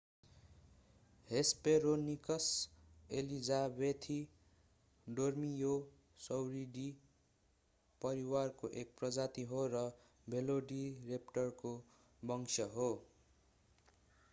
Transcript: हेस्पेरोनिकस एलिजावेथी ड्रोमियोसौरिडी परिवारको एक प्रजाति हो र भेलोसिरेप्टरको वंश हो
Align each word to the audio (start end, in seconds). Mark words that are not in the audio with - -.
हेस्पेरोनिकस 1.27 2.47
एलिजावेथी 3.09 4.17
ड्रोमियोसौरिडी 5.07 6.87
परिवारको 8.01 8.73
एक 8.83 8.97
प्रजाति 8.99 9.47
हो 9.53 9.67
र 9.75 9.85
भेलोसिरेप्टरको 10.27 11.77
वंश 12.23 12.59
हो 12.77 12.91